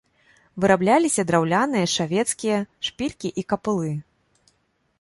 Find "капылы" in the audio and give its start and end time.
3.53-3.93